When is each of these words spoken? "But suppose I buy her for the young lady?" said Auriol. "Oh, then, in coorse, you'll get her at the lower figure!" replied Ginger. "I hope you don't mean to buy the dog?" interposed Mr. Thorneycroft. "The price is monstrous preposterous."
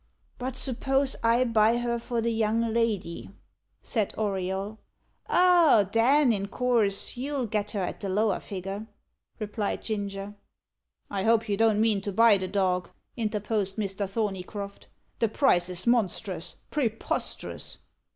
"But 0.39 0.55
suppose 0.57 1.15
I 1.21 1.43
buy 1.43 1.77
her 1.77 1.99
for 1.99 2.21
the 2.21 2.31
young 2.31 2.73
lady?" 2.73 3.29
said 3.83 4.15
Auriol. 4.17 4.79
"Oh, 5.29 5.87
then, 5.93 6.33
in 6.33 6.47
coorse, 6.47 7.15
you'll 7.17 7.45
get 7.45 7.69
her 7.69 7.81
at 7.81 7.99
the 7.99 8.09
lower 8.09 8.39
figure!" 8.39 8.87
replied 9.37 9.83
Ginger. 9.83 10.33
"I 11.11 11.21
hope 11.21 11.47
you 11.47 11.55
don't 11.55 11.79
mean 11.81 12.01
to 12.01 12.11
buy 12.11 12.39
the 12.39 12.47
dog?" 12.47 12.89
interposed 13.15 13.75
Mr. 13.75 14.09
Thorneycroft. 14.09 14.87
"The 15.19 15.29
price 15.29 15.69
is 15.69 15.85
monstrous 15.85 16.55
preposterous." 16.71 17.77